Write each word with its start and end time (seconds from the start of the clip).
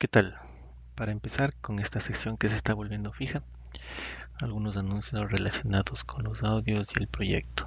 ¿Qué 0.00 0.06
tal? 0.06 0.36
Para 0.94 1.10
empezar 1.10 1.50
con 1.60 1.80
esta 1.80 1.98
sección 1.98 2.36
que 2.36 2.48
se 2.48 2.54
está 2.54 2.72
volviendo 2.72 3.12
fija, 3.12 3.42
algunos 4.40 4.76
anuncios 4.76 5.28
relacionados 5.28 6.04
con 6.04 6.22
los 6.22 6.44
audios 6.44 6.90
y 6.94 7.00
el 7.00 7.08
proyecto. 7.08 7.66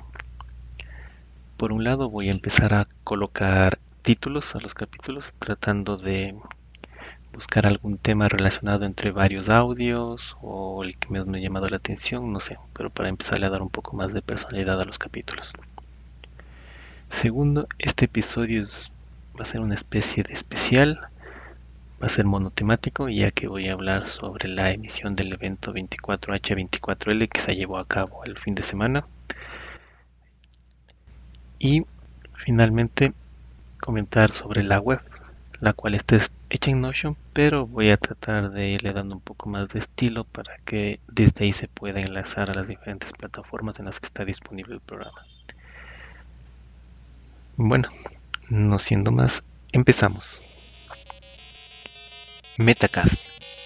Por 1.57 1.73
un 1.73 1.83
lado 1.83 2.09
voy 2.09 2.29
a 2.29 2.31
empezar 2.31 2.73
a 2.73 2.87
colocar 3.03 3.79
títulos 4.01 4.55
a 4.55 4.61
los 4.61 4.73
capítulos 4.73 5.33
tratando 5.39 5.97
de 5.97 6.33
buscar 7.33 7.67
algún 7.67 7.97
tema 7.97 8.29
relacionado 8.29 8.85
entre 8.85 9.11
varios 9.11 9.49
audios 9.49 10.37
o 10.39 10.85
el 10.85 10.95
que 10.97 11.09
me 11.09 11.19
ha 11.19 11.41
llamado 11.41 11.67
la 11.67 11.75
atención, 11.75 12.31
no 12.31 12.39
sé, 12.39 12.57
pero 12.71 12.89
para 12.89 13.09
empezar 13.09 13.43
a 13.43 13.49
dar 13.49 13.61
un 13.61 13.69
poco 13.69 13.97
más 13.97 14.13
de 14.13 14.21
personalidad 14.21 14.79
a 14.79 14.85
los 14.85 14.99
capítulos. 14.99 15.51
Segundo, 17.09 17.67
este 17.77 18.05
episodio 18.05 18.63
va 19.37 19.41
a 19.41 19.45
ser 19.45 19.59
una 19.59 19.75
especie 19.75 20.23
de 20.23 20.31
especial, 20.31 20.97
va 22.01 22.07
a 22.07 22.09
ser 22.09 22.25
monotemático 22.25 23.09
ya 23.09 23.29
que 23.29 23.47
voy 23.47 23.67
a 23.67 23.73
hablar 23.73 24.05
sobre 24.05 24.47
la 24.47 24.71
emisión 24.71 25.15
del 25.15 25.33
evento 25.33 25.71
24H24L 25.73 27.29
que 27.29 27.39
se 27.39 27.55
llevó 27.55 27.77
a 27.77 27.85
cabo 27.85 28.23
el 28.25 28.39
fin 28.39 28.55
de 28.55 28.63
semana. 28.63 29.05
Y 31.59 31.85
finalmente 32.33 33.13
comentar 33.79 34.31
sobre 34.31 34.63
la 34.63 34.79
web, 34.79 34.99
la 35.59 35.73
cual 35.73 35.93
está 35.93 36.17
hecha 36.49 36.71
en 36.71 36.81
Notion, 36.81 37.15
pero 37.33 37.67
voy 37.67 37.91
a 37.91 37.97
tratar 37.97 38.49
de 38.51 38.69
irle 38.69 38.93
dando 38.93 39.15
un 39.15 39.21
poco 39.21 39.47
más 39.47 39.69
de 39.69 39.79
estilo 39.79 40.23
para 40.23 40.57
que 40.65 40.99
desde 41.07 41.45
ahí 41.45 41.53
se 41.53 41.67
pueda 41.67 42.01
enlazar 42.01 42.49
a 42.49 42.55
las 42.55 42.67
diferentes 42.67 43.11
plataformas 43.11 43.77
en 43.79 43.85
las 43.85 43.99
que 43.99 44.07
está 44.07 44.25
disponible 44.25 44.73
el 44.73 44.81
programa. 44.81 45.21
Bueno, 47.57 47.89
no 48.49 48.79
siendo 48.79 49.11
más, 49.11 49.43
empezamos. 49.71 50.39
Metacast, 52.57 53.15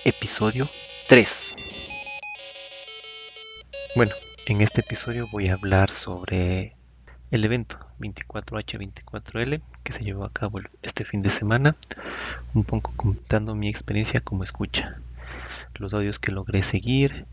episodio 0.04 0.70
3. 1.08 1.56
Bueno, 3.96 4.14
en 4.46 4.62
este 4.62 4.82
episodio 4.82 5.28
voy 5.32 5.48
a 5.48 5.54
hablar 5.54 5.90
sobre 5.90 6.76
el 7.32 7.44
evento 7.46 7.80
24H24L 8.00 9.60
que 9.84 9.92
se 9.92 10.04
llevó 10.04 10.24
a 10.24 10.32
cabo 10.32 10.60
este 10.84 11.04
fin 11.04 11.24
de 11.24 11.32
semana, 11.32 11.76
un 12.54 12.64
poco 12.64 12.94
contando 12.96 13.56
mi 13.56 13.70
experiencia 13.70 14.22
como 14.22 14.44
escucha, 14.44 15.00
los 15.80 15.96
audios 15.96 16.20
que 16.20 16.32
logré 16.32 16.62
seguir, 16.62 17.26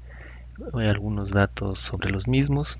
algunos 0.73 1.33
datos 1.33 1.81
sobre 1.81 2.11
los 2.11 2.29
mismos. 2.29 2.79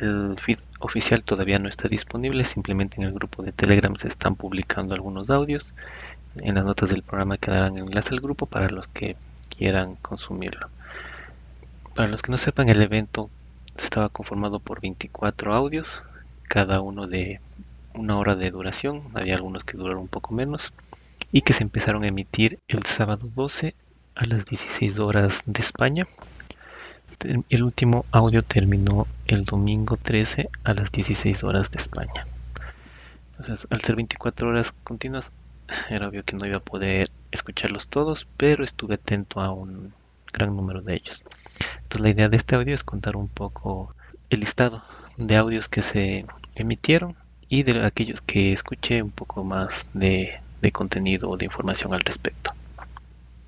El 0.00 0.36
oficial 0.82 1.24
todavía 1.24 1.58
no 1.58 1.68
está 1.68 1.88
disponible, 1.88 2.44
simplemente 2.44 2.96
en 3.00 3.04
el 3.04 3.12
grupo 3.12 3.42
de 3.42 3.52
Telegram 3.52 3.94
se 3.96 4.08
están 4.08 4.34
publicando 4.34 4.94
algunos 4.94 5.30
audios. 5.30 5.74
En 6.36 6.54
las 6.54 6.64
notas 6.64 6.90
del 6.90 7.02
programa 7.02 7.38
quedarán 7.38 7.78
enlace 7.78 8.14
al 8.14 8.20
grupo 8.20 8.46
para 8.46 8.68
los 8.68 8.88
que 8.88 9.16
quieran 9.48 9.96
consumirlo. 9.96 10.68
Para 11.94 12.08
los 12.08 12.22
que 12.22 12.32
no 12.32 12.38
sepan, 12.38 12.68
el 12.68 12.82
evento 12.82 13.30
estaba 13.76 14.08
conformado 14.08 14.58
por 14.58 14.80
24 14.80 15.54
audios, 15.54 16.02
cada 16.48 16.80
uno 16.80 17.06
de 17.06 17.40
una 17.94 18.16
hora 18.18 18.34
de 18.34 18.50
duración, 18.50 19.02
había 19.14 19.34
algunos 19.34 19.64
que 19.64 19.76
duraron 19.76 20.02
un 20.02 20.08
poco 20.08 20.34
menos, 20.34 20.72
y 21.30 21.42
que 21.42 21.52
se 21.52 21.62
empezaron 21.62 22.04
a 22.04 22.08
emitir 22.08 22.58
el 22.68 22.84
sábado 22.84 23.28
12 23.34 23.74
a 24.14 24.26
las 24.26 24.44
16 24.44 24.98
horas 24.98 25.42
de 25.46 25.60
España. 25.60 26.06
El 27.48 27.62
último 27.62 28.04
audio 28.10 28.42
terminó 28.42 29.06
el 29.26 29.44
domingo 29.44 29.96
13 29.96 30.48
a 30.64 30.74
las 30.74 30.90
16 30.90 31.44
horas 31.44 31.70
de 31.70 31.78
España. 31.78 32.26
Entonces, 33.30 33.66
al 33.70 33.80
ser 33.80 33.96
24 33.96 34.48
horas 34.48 34.72
continuas, 34.84 35.32
era 35.90 36.08
obvio 36.08 36.24
que 36.24 36.36
no 36.36 36.46
iba 36.46 36.58
a 36.58 36.60
poder 36.60 37.08
escucharlos 37.30 37.88
todos, 37.88 38.26
pero 38.36 38.64
estuve 38.64 38.94
atento 38.94 39.40
a 39.40 39.52
un 39.52 39.92
gran 40.32 40.56
número 40.56 40.82
de 40.82 40.94
ellos. 40.94 41.24
Entonces, 41.82 42.00
la 42.00 42.10
idea 42.10 42.28
de 42.28 42.36
este 42.36 42.56
audio 42.56 42.74
es 42.74 42.84
contar 42.84 43.16
un 43.16 43.28
poco 43.28 43.94
el 44.30 44.40
listado 44.40 44.82
de 45.16 45.36
audios 45.36 45.68
que 45.68 45.82
se 45.82 46.26
emitieron 46.54 47.16
y 47.48 47.64
de 47.64 47.84
aquellos 47.84 48.22
que 48.22 48.52
escuché 48.52 49.02
un 49.02 49.10
poco 49.10 49.44
más 49.44 49.90
de, 49.92 50.40
contenido 50.72 51.28
o 51.28 51.36
de 51.36 51.44
información 51.44 51.92
al 51.92 52.00
respecto. 52.00 52.52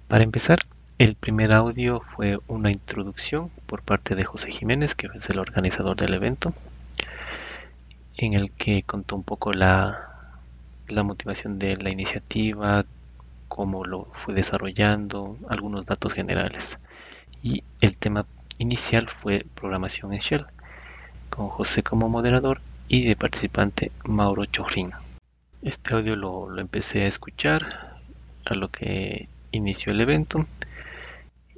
Para 0.09 0.25
empezar, 0.25 0.59
el 0.99 1.16
primer 1.16 1.55
audio 1.55 2.03
fue 2.15 2.38
una 2.47 2.71
introducción 2.71 3.50
por 3.66 3.82
parte 3.82 4.15
de 4.15 4.25
José 4.25 4.53
Jiménez, 4.53 4.94
que 4.94 5.09
es 5.15 5.28
el 5.28 5.38
organizador 5.38 5.97
del 5.97 6.15
evento, 6.15 6.55
en 8.16 8.34
el 8.34 8.53
que 8.53 8.84
contó 8.84 9.16
un 9.16 9.25
poco 9.25 9.53
la, 9.53 10.38
la 10.88 11.03
motivación 11.03 11.59
de 11.59 11.77
la 11.77 11.91
iniciativa, 11.91 12.84
cómo 13.49 13.84
lo 13.84 14.06
fue 14.12 14.34
desarrollando, 14.34 15.37
algunos 15.49 15.84
datos 15.84 16.12
generales. 16.12 16.78
Y 17.43 17.65
el 17.81 17.97
tema 17.97 18.26
inicial 18.59 19.09
fue 19.09 19.44
programación 19.55 20.12
en 20.12 20.21
Shell, 20.21 20.47
con 21.28 21.49
José 21.49 21.82
como 21.82 22.09
moderador 22.09 22.61
y 22.87 23.05
de 23.05 23.16
participante 23.16 23.91
Mauro 24.05 24.44
Chorrín. 24.44 24.93
Este 25.62 25.94
audio 25.94 26.15
lo, 26.15 26.56
empecé 26.59 27.03
a 27.03 27.09
escuchar 27.09 27.99
a 28.44 28.55
lo 28.55 28.69
que 28.69 29.28
inició 29.50 29.93
el 29.93 30.00
evento 30.00 30.47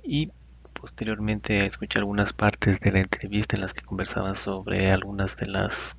y 0.06 0.30
posteriormente 0.72 1.60
a 1.60 1.66
escuchar 1.66 2.00
algunas 2.00 2.32
partes 2.32 2.80
de 2.80 2.92
la 2.92 3.00
entrevista 3.00 3.56
en 3.56 3.62
las 3.62 3.72
que 3.72 3.82
conversaban 3.82 4.36
sobre 4.36 4.92
algunas 4.92 5.36
de 5.36 5.46
las 5.46 5.96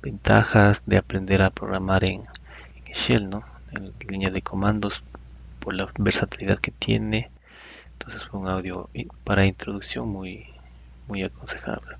ventajas 0.00 0.82
de 0.86 0.96
aprender 0.96 1.42
a 1.42 1.50
programar 1.50 2.04
en, 2.04 2.22
Shell, 2.94 3.30
¿no? 3.30 3.42
en 3.72 3.92
línea 4.08 4.30
de 4.30 4.42
comandos 4.42 5.02
por 5.58 5.74
la 5.74 5.90
versatilidad 5.98 6.58
que 6.58 6.72
tiene. 6.72 7.30
Entonces 7.92 8.24
fue 8.24 8.40
un 8.40 8.48
audio 8.48 8.90
para 9.24 9.46
introducción 9.46 10.08
muy, 10.08 10.46
muy 11.08 11.22
aconsejable. 11.22 11.96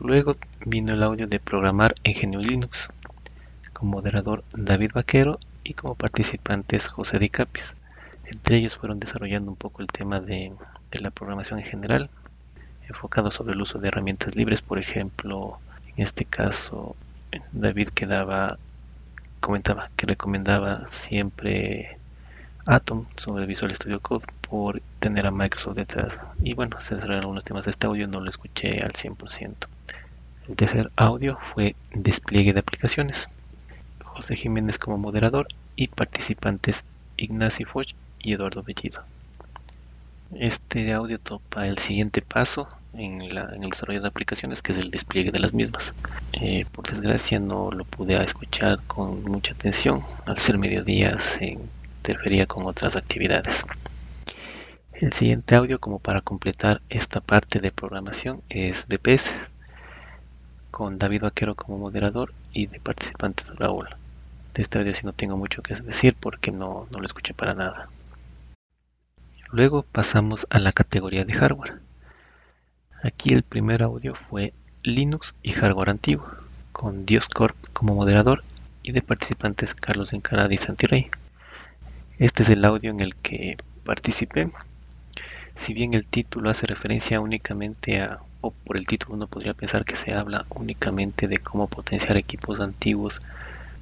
Luego 0.00 0.34
vino 0.64 0.94
el 0.94 1.02
audio 1.02 1.26
de 1.26 1.40
programar 1.40 1.94
en 2.04 2.14
GNU 2.14 2.40
Linux, 2.40 2.88
como 3.72 3.92
moderador 3.92 4.44
David 4.52 4.92
Vaquero 4.94 5.38
y 5.64 5.74
como 5.74 5.94
participantes 5.94 6.88
José 6.88 7.18
Di 7.18 7.30
Capis. 7.30 7.74
Entre 8.30 8.58
ellos 8.58 8.76
fueron 8.76 9.00
desarrollando 9.00 9.50
un 9.50 9.56
poco 9.56 9.80
el 9.80 9.88
tema 9.88 10.20
de, 10.20 10.52
la 11.00 11.10
programación 11.10 11.58
en 11.58 11.64
general, 11.64 12.10
enfocado 12.86 13.30
sobre 13.30 13.54
el 13.54 13.62
uso 13.62 13.78
de 13.78 13.88
herramientas 13.88 14.36
libres, 14.36 14.60
por 14.60 14.78
ejemplo, 14.78 15.58
en 15.96 16.04
este 16.04 16.24
caso 16.24 16.94
David 17.52 17.88
quedaba 17.88 18.58
comentaba 19.40 19.90
que 19.96 20.06
recomendaba 20.06 20.88
siempre 20.88 21.98
Atom 22.66 23.06
sobre 23.16 23.46
Visual 23.46 23.74
Studio 23.74 24.00
Code 24.00 24.26
por 24.42 24.82
tener 24.98 25.26
a 25.26 25.30
Microsoft 25.30 25.76
detrás. 25.76 26.20
Y 26.42 26.52
bueno, 26.52 26.80
se 26.80 26.98
cerraron 26.98 27.20
algunos 27.20 27.44
temas 27.44 27.64
de 27.64 27.70
este 27.70 27.86
audio, 27.86 28.08
no 28.08 28.20
lo 28.20 28.28
escuché 28.28 28.82
al 28.82 28.92
100%. 28.92 29.54
El 30.48 30.56
tercer 30.56 30.90
audio 30.96 31.38
fue 31.54 31.76
despliegue 31.92 32.52
de 32.52 32.60
aplicaciones. 32.60 33.28
José 34.02 34.36
Jiménez 34.36 34.78
como 34.78 34.98
moderador 34.98 35.48
y 35.76 35.88
participantes 35.88 36.84
Ignacio 37.16 37.66
Foch 37.66 37.94
y 38.22 38.32
Eduardo 38.32 38.62
Bellido. 38.62 39.02
Este 40.34 40.92
audio 40.92 41.18
topa 41.18 41.66
el 41.66 41.78
siguiente 41.78 42.20
paso 42.20 42.68
en, 42.92 43.22
el 43.22 43.70
desarrollo 43.70 44.00
de 44.00 44.08
aplicaciones, 44.08 44.60
que 44.60 44.72
es 44.72 44.78
el 44.78 44.90
despliegue 44.90 45.32
de 45.32 45.38
las 45.38 45.54
mismas. 45.54 45.94
Eh, 46.32 46.66
por 46.70 46.86
desgracia 46.86 47.40
no 47.40 47.70
lo 47.70 47.84
pude 47.84 48.22
escuchar 48.22 48.80
con 48.86 49.22
mucha 49.24 49.54
atención. 49.54 50.02
Al 50.26 50.36
ser 50.36 50.58
mediodía 50.58 51.18
se 51.18 51.58
interfería 52.02 52.46
con 52.46 52.66
otras 52.66 52.94
actividades. 52.94 53.64
El 54.92 55.12
siguiente 55.12 55.54
audio, 55.54 55.78
como 55.78 55.98
para 55.98 56.20
completar 56.20 56.82
esta 56.90 57.20
parte 57.20 57.60
de 57.60 57.72
programación, 57.72 58.42
es 58.48 58.86
BPS, 58.86 59.32
con 60.70 60.98
David 60.98 61.22
Vaquero 61.22 61.54
como 61.54 61.78
moderador 61.78 62.34
y 62.52 62.66
de 62.66 62.80
participantes 62.80 63.54
Raúl. 63.56 63.88
De 64.54 64.62
este 64.62 64.78
audio 64.78 64.92
sí 64.92 65.06
no 65.06 65.12
tengo 65.12 65.36
mucho 65.36 65.62
que 65.62 65.74
decir 65.74 66.16
porque 66.18 66.50
no, 66.50 66.86
no 66.90 66.98
lo 66.98 67.06
escuché 67.06 67.32
para 67.32 67.54
nada. 67.54 67.88
Luego 69.50 69.82
pasamos 69.82 70.46
a 70.50 70.58
la 70.58 70.72
categoría 70.72 71.24
de 71.24 71.32
hardware. 71.32 71.80
Aquí 73.02 73.32
el 73.32 73.42
primer 73.42 73.82
audio 73.82 74.14
fue 74.14 74.52
Linux 74.82 75.34
y 75.42 75.52
hardware 75.52 75.88
antiguo, 75.88 76.26
con 76.72 77.06
Dioscorp 77.06 77.56
como 77.72 77.94
moderador 77.94 78.44
y 78.82 78.92
de 78.92 79.00
participantes 79.00 79.74
Carlos 79.74 80.12
Encarada 80.12 80.52
y 80.52 80.58
Santirrey. 80.58 81.10
Este 82.18 82.42
es 82.42 82.50
el 82.50 82.62
audio 82.62 82.90
en 82.90 83.00
el 83.00 83.16
que 83.16 83.56
participé. 83.84 84.50
Si 85.54 85.72
bien 85.72 85.94
el 85.94 86.06
título 86.06 86.50
hace 86.50 86.66
referencia 86.66 87.18
únicamente 87.18 88.02
a 88.02 88.20
o 88.42 88.50
por 88.50 88.76
el 88.76 88.86
título 88.86 89.14
uno 89.14 89.28
podría 89.28 89.54
pensar 89.54 89.86
que 89.86 89.96
se 89.96 90.12
habla 90.12 90.44
únicamente 90.50 91.26
de 91.26 91.38
cómo 91.38 91.68
potenciar 91.68 92.18
equipos 92.18 92.60
antiguos 92.60 93.18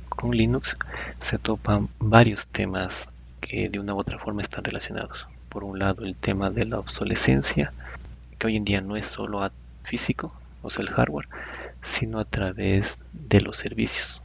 con 0.08 0.30
Linux, 0.30 0.76
se 1.18 1.38
topan 1.38 1.88
varios 1.98 2.46
temas 2.46 3.10
que 3.40 3.68
de 3.68 3.80
una 3.80 3.94
u 3.94 3.98
otra 3.98 4.18
forma 4.20 4.42
están 4.42 4.62
relacionados. 4.62 5.26
Por 5.56 5.64
un 5.64 5.78
lado, 5.78 6.04
el 6.04 6.18
tema 6.18 6.50
de 6.50 6.66
la 6.66 6.78
obsolescencia, 6.78 7.72
que 8.38 8.46
hoy 8.46 8.56
en 8.56 8.66
día 8.66 8.82
no 8.82 8.94
es 8.94 9.06
solo 9.06 9.50
físico, 9.84 10.34
o 10.60 10.68
sea, 10.68 10.82
el 10.84 10.90
hardware, 10.90 11.30
sino 11.82 12.18
a 12.18 12.26
través 12.26 12.98
de 13.14 13.40
los 13.40 13.56
servicios. 13.56 14.20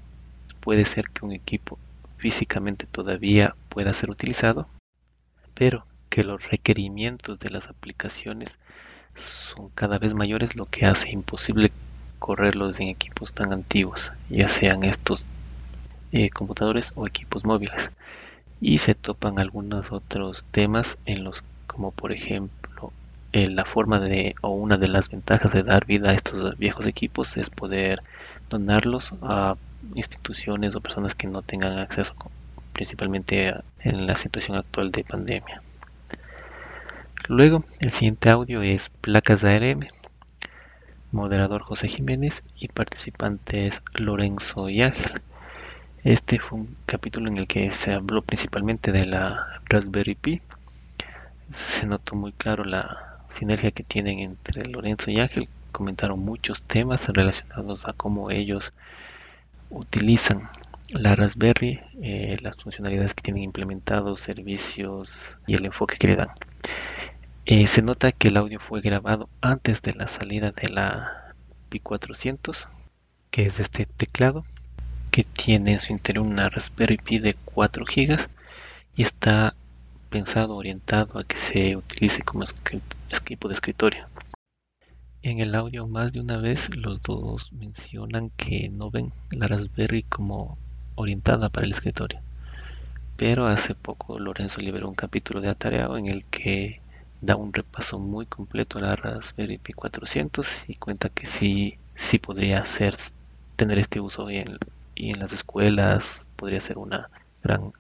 Puede 0.60 0.84
ser 0.84 1.06
que 1.06 1.24
un 1.24 1.32
equipo 1.32 1.80
físicamente 2.18 2.86
todavía 2.86 3.56
pueda 3.70 3.94
ser 3.94 4.10
utilizado, 4.10 4.68
pero 5.54 5.86
que 6.10 6.24
los 6.24 6.50
requerimientos 6.50 7.40
de 7.40 7.50
las 7.50 7.70
aplicaciones 7.70 8.60
son 9.16 9.70
cada 9.70 10.00
vez 10.00 10.14
mayores, 10.14 10.58
lo 10.58 10.66
que 10.66 10.86
hace 10.86 11.12
imposible 11.12 11.72
correrlos 12.20 12.82
en 12.82 12.90
equipos 12.90 13.34
tan 13.34 13.54
antiguos, 13.54 14.12
ya 14.28 14.50
sean 14.50 14.84
estos 14.84 15.26
eh, 16.12 16.30
computadores 16.30 16.92
o 16.96 17.08
equipos 17.08 17.46
móviles. 17.46 17.90
Y 18.62 18.78
se 18.78 18.96
topan 18.96 19.40
algunos 19.40 19.92
otros 19.92 20.46
temas 20.52 20.98
en 21.06 21.26
los 21.26 21.44
como 21.68 21.92
por 21.92 22.14
ejemplo 22.14 22.94
eh, 23.34 23.48
la 23.48 23.66
forma 23.66 24.00
de 24.00 24.36
o 24.42 24.50
una 24.50 24.78
de 24.78 24.88
las 24.88 25.10
ventajas 25.10 25.52
de 25.52 25.64
dar 25.64 25.86
vida 25.86 26.12
a 26.12 26.14
estos 26.14 26.58
viejos 26.58 26.86
equipos 26.86 27.38
es 27.38 27.50
poder 27.50 28.04
donarlos 28.50 29.14
a 29.22 29.56
instituciones 29.96 30.76
o 30.76 30.82
personas 30.82 31.16
que 31.16 31.28
no 31.28 31.42
tengan 31.42 31.80
acceso 31.80 32.14
principalmente 32.74 33.54
en 33.80 34.08
la 34.08 34.16
situación 34.16 34.58
actual 34.58 34.92
de 34.92 35.04
pandemia. 35.04 35.62
Luego, 37.28 37.64
el 37.80 37.92
siguiente 37.92 38.30
audio 38.30 38.62
es 38.62 38.90
placas 39.02 39.44
ARM, 39.44 39.88
moderador 41.12 41.62
José 41.62 41.88
Jiménez 41.88 42.44
y 42.60 42.68
participantes 42.68 43.82
Lorenzo 43.94 44.70
y 44.70 44.82
Ángel. 44.82 45.22
Este 46.04 46.40
fue 46.40 46.58
un 46.58 46.78
capítulo 46.88 47.30
en 47.30 47.38
el 47.38 47.46
que 47.46 47.70
se 47.70 47.94
habló 47.94 48.24
principalmente 48.24 48.92
de 48.92 49.06
la 49.06 49.62
Raspberry 49.66 50.16
Pi. 50.16 50.42
Se 51.54 51.86
notó 51.86 52.16
muy 52.16 52.32
claro 52.34 52.64
la 52.64 53.20
sinergia 53.30 53.70
que 53.70 53.84
tienen 53.84 54.18
entre 54.18 54.68
Lorenzo 54.68 55.12
y 55.12 55.20
Ángel. 55.20 55.48
Comentaron 55.72 56.18
muchos 56.18 56.64
temas 56.64 57.08
relacionados 57.10 57.88
a 57.88 57.94
cómo 57.94 58.32
ellos 58.32 58.74
utilizan 59.70 60.50
la 60.90 61.16
Raspberry, 61.16 61.80
eh, 62.02 62.36
las 62.42 62.58
funcionalidades 62.58 63.14
que 63.14 63.22
tienen 63.22 63.44
implementados, 63.44 64.22
servicios 64.22 65.38
y 65.46 65.54
el 65.54 65.66
enfoque 65.66 65.98
que 66.00 66.08
le 66.08 66.16
dan. 66.16 66.30
Eh, 67.46 67.68
se 67.68 67.84
nota 67.84 68.12
que 68.12 68.30
el 68.30 68.38
audio 68.38 68.60
fue 68.60 68.82
grabado 68.82 69.30
antes 69.40 69.84
de 69.84 69.94
la 69.94 70.08
salida 70.08 70.52
de 70.52 70.68
la 70.68 71.36
Pi 71.70 71.80
400, 71.80 72.70
que 73.30 73.46
es 73.46 73.60
este 73.60 73.86
teclado, 73.86 74.44
que 75.12 75.26
tiene 75.26 75.74
en 75.74 75.80
su 75.82 75.92
interior 75.92 76.26
una 76.26 76.48
Raspberry 76.48 76.98
Pi 76.98 77.20
de 77.20 77.34
4 77.34 77.86
GB 77.86 78.18
y 78.96 79.02
está 79.04 79.54
pensado, 80.10 80.56
orientado 80.56 81.20
a 81.20 81.26
que 81.26 81.38
se 81.38 81.76
utilice 81.76 82.24
como 82.24 82.46
equipo 83.10 83.48
de 83.50 83.54
escritorio. 83.54 84.08
En 85.22 85.40
el 85.40 85.54
audio 85.54 85.86
más 85.86 86.14
de 86.14 86.22
una 86.22 86.38
vez 86.38 86.76
los 86.76 87.02
dos 87.02 87.52
mencionan 87.54 88.32
que 88.32 88.70
no 88.70 88.90
ven 88.90 89.12
la 89.32 89.48
Raspberry 89.48 90.04
como 90.04 90.58
orientada 90.96 91.50
para 91.50 91.66
el 91.66 91.74
escritorio. 91.74 92.22
Pero 93.18 93.48
hace 93.48 93.76
poco 93.76 94.18
Lorenzo 94.18 94.62
liberó 94.62 94.88
un 94.88 94.96
capítulo 94.96 95.42
de 95.42 95.50
Atareado 95.50 95.98
en 95.98 96.08
el 96.08 96.26
que 96.26 96.82
da 97.20 97.36
un 97.36 97.54
repaso 97.54 98.00
muy 98.00 98.26
completo 98.26 98.80
a 98.80 98.82
la 98.82 98.96
Raspberry 98.96 99.58
Pi 99.58 99.74
400 99.74 100.70
y 100.70 100.76
cuenta 100.76 101.10
que 101.10 101.28
sí, 101.28 101.78
sí 101.96 102.18
podría 102.18 102.64
ser 102.66 102.96
tener 103.58 103.78
este 103.78 104.00
uso 104.00 104.32
y 104.32 104.38
en, 104.38 104.58
y 105.02 105.10
en 105.10 105.20
las 105.20 105.34
escuelas 105.34 106.28
podría 106.36 106.60
ser 106.60 106.78
una 106.78 107.10
gran, 107.42 107.74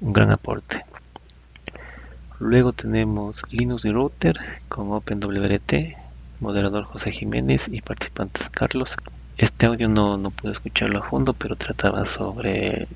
un 0.00 0.12
gran 0.12 0.30
aporte. 0.30 0.84
Luego 2.38 2.72
tenemos 2.72 3.42
Linux 3.50 3.84
y 3.84 3.90
Router 3.90 4.38
con 4.68 4.92
OpenWRT, 4.92 5.96
moderador 6.38 6.84
José 6.84 7.10
Jiménez 7.10 7.68
y 7.68 7.80
participantes 7.80 8.48
Carlos. 8.48 8.94
Este 9.36 9.66
audio 9.66 9.88
no, 9.88 10.16
no 10.18 10.30
pude 10.30 10.52
escucharlo 10.52 11.00
a 11.00 11.02
fondo, 11.02 11.32
pero 11.32 11.56
trataba 11.56 12.04
sobre 12.04 12.86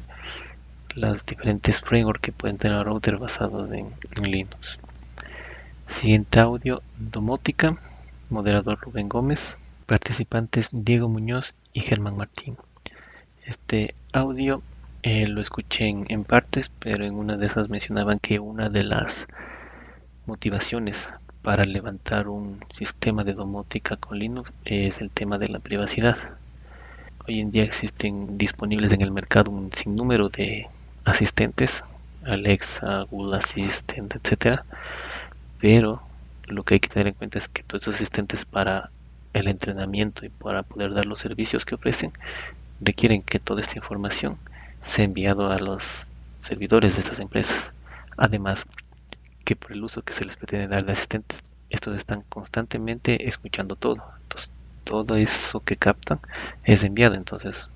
las 0.95 1.27
diferentes 1.27 1.81
frameworks 1.81 2.23
que 2.23 2.33
pueden 2.33 2.59
tener 2.59 2.85
router 2.85 3.17
basados 3.17 3.69
en 3.73 3.93
Linux. 4.23 4.79
Siguiente 5.89 6.39
audio, 6.39 6.83
Domótica, 6.97 7.77
moderador 8.31 8.79
Rubén 8.81 9.09
Gómez, 9.09 9.59
participantes 9.87 10.69
Diego 10.71 11.09
Muñoz 11.09 11.55
y 11.73 11.81
Germán 11.81 12.17
Martín. 12.17 12.57
Este 13.47 13.95
audio 14.13 14.61
eh, 15.05 15.29
lo 15.29 15.41
escuché 15.41 15.87
en, 15.87 16.25
partes, 16.25 16.69
pero 16.81 17.05
en 17.05 17.15
una 17.15 17.37
de 17.37 17.47
esas 17.47 17.69
mencionaban 17.69 18.19
que 18.19 18.41
una 18.41 18.71
de 18.71 18.83
las 18.83 19.29
motivaciones 20.27 21.09
para 21.43 21.63
levantar 21.63 22.27
un 22.27 22.59
sistema 22.71 23.23
de 23.23 23.35
domótica 23.35 23.97
con 23.99 24.19
Linux 24.19 24.53
es 24.65 25.01
el 25.01 25.13
tema 25.13 25.39
de 25.39 25.47
la 25.47 25.61
privacidad. 25.61 26.17
Hoy 27.29 27.39
en 27.39 27.53
día 27.53 27.63
existen 27.63 28.37
disponibles 28.37 28.93
en 28.93 29.03
el 29.03 29.13
mercado 29.13 29.53
un 29.53 29.73
sinnúmero 29.73 30.29
de 30.29 30.67
asistentes, 31.05 31.85
Alexa, 32.25 33.03
Google 33.03 33.37
Assistant, 33.37 34.17
etcétera, 34.17 34.65
pero 35.61 36.03
lo 36.49 36.65
que 36.65 36.75
hay 36.75 36.81
que 36.81 36.89
tener 36.89 37.07
en 37.07 37.15
cuenta 37.15 37.39
es 37.39 37.47
que 37.47 37.63
todos 37.63 37.83
esos 37.83 37.95
asistentes 37.95 38.45
para 38.45 38.91
el 39.35 39.47
entrenamiento 39.47 40.27
y 40.27 40.31
para 40.31 40.65
poder 40.65 40.95
dar 40.95 41.07
los 41.07 41.21
servicios 41.21 41.65
que 41.65 41.77
ofrecen 41.77 42.13
requieren 42.81 43.23
que 43.23 43.39
toda 43.39 43.61
esta 43.61 43.79
información 43.79 44.39
sea 44.83 45.05
enviado 45.05 45.51
a 45.51 45.59
los 45.59 46.09
servidores 46.41 46.95
de 46.95 47.01
estas 47.01 47.21
empresas. 47.21 47.73
Además, 48.17 48.67
que 49.45 49.57
por 49.57 49.73
el 49.73 49.85
uso 49.85 50.03
que 50.03 50.13
se 50.13 50.25
les 50.25 50.37
pretende 50.37 50.69
dar 50.69 50.85
de 50.85 50.93
asistentes, 50.93 51.43
estos 51.71 51.97
están 51.97 52.23
constantemente 52.29 53.29
escuchando 53.29 53.77
todo. 53.77 54.05
Entonces, 54.23 54.51
todo 54.85 55.17
eso 55.17 55.61
que 55.61 55.77
captan 55.77 56.21
es 56.65 56.85
enviado. 56.85 57.15
Entonces, 57.15 57.71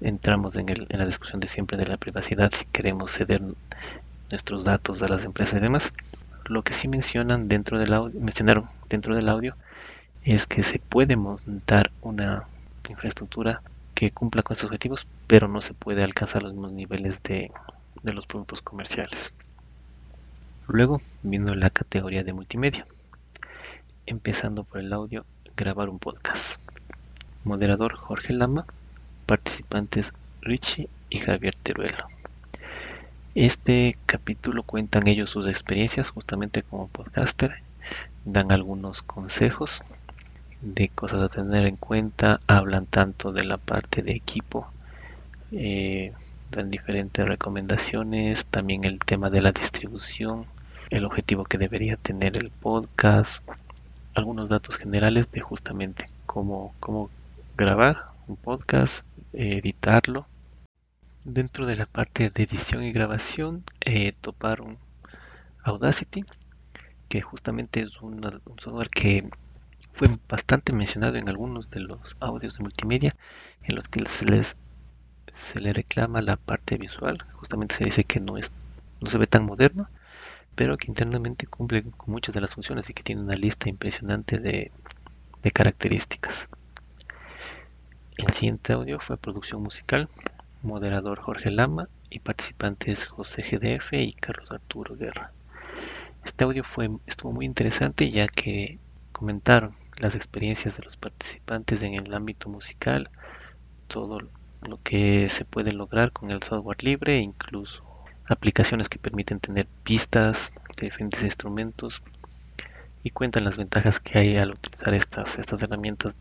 entramos 0.00 0.56
en, 0.56 0.66
en 0.68 0.98
la 0.98 1.06
discusión 1.06 1.40
de 1.40 1.46
siempre 1.46 1.78
de 1.78 1.86
la 1.86 1.96
privacidad 1.96 2.50
si 2.52 2.64
queremos 2.66 3.12
ceder 3.12 3.42
nuestros 4.30 4.64
datos 4.64 5.02
a 5.02 5.08
las 5.08 5.24
empresas 5.24 5.58
y 5.58 5.62
demás 5.62 5.92
lo 6.44 6.62
que 6.62 6.72
sí 6.72 6.88
mencionan 6.88 7.48
dentro 7.48 7.78
del 7.78 7.92
audio, 7.92 8.20
mencionaron 8.20 8.66
dentro 8.88 9.14
del 9.14 9.28
audio 9.28 9.56
es 10.22 10.46
que 10.46 10.62
se 10.62 10.78
puede 10.78 11.16
montar 11.16 11.90
una 12.00 12.46
infraestructura 12.88 13.62
que 14.02 14.10
cumpla 14.10 14.42
con 14.42 14.54
estos 14.54 14.66
objetivos, 14.66 15.06
pero 15.28 15.46
no 15.46 15.60
se 15.60 15.74
puede 15.74 16.02
alcanzar 16.02 16.42
los 16.42 16.54
mismos 16.54 16.72
niveles 16.72 17.22
de, 17.22 17.52
de 18.02 18.12
los 18.12 18.26
productos 18.26 18.60
comerciales. 18.60 19.32
Luego 20.66 20.98
vino 21.22 21.54
la 21.54 21.70
categoría 21.70 22.24
de 22.24 22.34
multimedia, 22.34 22.84
empezando 24.04 24.64
por 24.64 24.80
el 24.80 24.92
audio, 24.92 25.24
grabar 25.56 25.88
un 25.88 26.00
podcast. 26.00 26.60
Moderador 27.44 27.94
Jorge 27.94 28.32
Lama, 28.32 28.66
participantes 29.24 30.12
Richie 30.40 30.88
y 31.08 31.18
Javier 31.18 31.54
Teruelo. 31.54 32.04
Este 33.36 33.94
capítulo 34.06 34.64
cuentan 34.64 35.06
ellos 35.06 35.30
sus 35.30 35.46
experiencias 35.46 36.10
justamente 36.10 36.64
como 36.64 36.88
podcaster, 36.88 37.54
dan 38.24 38.50
algunos 38.50 39.00
consejos 39.02 39.80
de 40.62 40.88
cosas 40.90 41.22
a 41.22 41.28
tener 41.28 41.66
en 41.66 41.76
cuenta, 41.76 42.38
hablan 42.46 42.86
tanto 42.86 43.32
de 43.32 43.44
la 43.44 43.56
parte 43.58 44.02
de 44.02 44.12
equipo, 44.12 44.70
eh, 45.50 46.12
dan 46.50 46.70
diferentes 46.70 47.26
recomendaciones, 47.26 48.46
también 48.46 48.84
el 48.84 49.00
tema 49.00 49.28
de 49.28 49.42
la 49.42 49.50
distribución, 49.50 50.46
el 50.90 51.04
objetivo 51.04 51.44
que 51.44 51.58
debería 51.58 51.96
tener 51.96 52.38
el 52.38 52.50
podcast, 52.50 53.44
algunos 54.14 54.48
datos 54.48 54.76
generales 54.76 55.30
de 55.32 55.40
justamente 55.40 56.06
cómo, 56.26 56.74
cómo 56.78 57.10
grabar 57.56 58.04
un 58.28 58.36
podcast, 58.36 59.04
editarlo. 59.32 60.26
Dentro 61.24 61.66
de 61.66 61.76
la 61.76 61.86
parte 61.86 62.30
de 62.30 62.42
edición 62.44 62.84
y 62.84 62.92
grabación 62.92 63.64
eh, 63.80 64.12
toparon 64.20 64.78
Audacity, 65.64 66.24
que 67.08 67.20
justamente 67.20 67.80
es 67.80 68.00
un 68.00 68.22
software 68.58 68.90
que 68.90 69.28
fue 69.92 70.18
bastante 70.28 70.72
mencionado 70.72 71.16
en 71.16 71.28
algunos 71.28 71.70
de 71.70 71.80
los 71.80 72.16
audios 72.20 72.56
de 72.56 72.62
multimedia 72.62 73.12
en 73.62 73.74
los 73.74 73.88
que 73.88 74.04
se 74.08 74.24
les 74.24 74.56
se 75.30 75.60
le 75.60 75.72
reclama 75.72 76.20
la 76.20 76.36
parte 76.36 76.76
visual 76.76 77.18
justamente 77.32 77.74
se 77.76 77.84
dice 77.84 78.04
que 78.04 78.20
no 78.20 78.36
es 78.36 78.52
no 79.00 79.10
se 79.10 79.18
ve 79.18 79.26
tan 79.26 79.44
moderno 79.44 79.88
pero 80.54 80.76
que 80.76 80.88
internamente 80.88 81.46
cumple 81.46 81.82
con 81.82 82.10
muchas 82.10 82.34
de 82.34 82.40
las 82.40 82.54
funciones 82.54 82.90
y 82.90 82.94
que 82.94 83.02
tiene 83.02 83.22
una 83.22 83.36
lista 83.36 83.68
impresionante 83.68 84.38
de, 84.38 84.70
de 85.42 85.50
características 85.50 86.48
el 88.18 88.30
siguiente 88.32 88.74
audio 88.74 89.00
fue 89.00 89.16
producción 89.16 89.62
musical 89.62 90.08
moderador 90.62 91.18
Jorge 91.20 91.50
Lama 91.50 91.88
y 92.08 92.20
participantes 92.20 93.06
José 93.06 93.42
GDF 93.42 93.94
y 93.94 94.12
Carlos 94.12 94.50
Arturo 94.52 94.96
Guerra. 94.96 95.32
Este 96.24 96.44
audio 96.44 96.62
fue, 96.62 96.90
estuvo 97.06 97.32
muy 97.32 97.46
interesante 97.46 98.10
ya 98.10 98.28
que 98.28 98.78
comentaron 99.10 99.74
las 99.98 100.14
experiencias 100.14 100.76
de 100.76 100.84
los 100.84 100.96
participantes 100.96 101.82
en 101.82 101.94
el 101.94 102.12
ámbito 102.14 102.48
musical, 102.48 103.10
todo 103.88 104.20
lo 104.62 104.80
que 104.82 105.28
se 105.28 105.44
puede 105.44 105.72
lograr 105.72 106.12
con 106.12 106.30
el 106.30 106.42
software 106.42 106.82
libre, 106.82 107.18
incluso 107.18 107.84
aplicaciones 108.26 108.88
que 108.88 108.98
permiten 108.98 109.40
tener 109.40 109.66
pistas 109.82 110.52
de 110.78 110.86
diferentes 110.86 111.22
instrumentos 111.22 112.02
y 113.02 113.10
cuentan 113.10 113.44
las 113.44 113.56
ventajas 113.56 114.00
que 114.00 114.18
hay 114.18 114.36
al 114.36 114.52
utilizar 114.52 114.94
estas, 114.94 115.38
estas 115.38 115.62
herramientas 115.62 116.16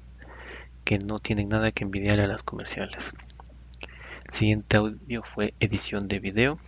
que 0.83 0.97
no 0.97 1.19
tienen 1.19 1.49
nada 1.49 1.71
que 1.71 1.83
envidiarle 1.83 2.23
a 2.23 2.27
las 2.27 2.43
comerciales. 2.43 3.13
El 4.27 4.33
siguiente 4.33 4.77
audio 4.77 5.23
fue 5.23 5.53
edición 5.59 6.07
de 6.07 6.19
video, 6.19 6.59